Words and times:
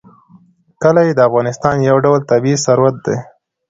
کلي 0.81 1.07
د 1.13 1.19
افغانستان 1.29 1.75
یو 1.89 1.97
ډول 2.05 2.19
طبعي 2.29 2.55
ثروت 2.65 2.95
دی. 3.05 3.17